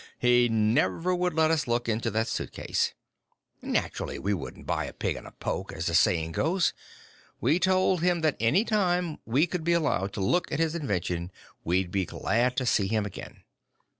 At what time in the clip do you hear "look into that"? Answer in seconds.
1.67-2.27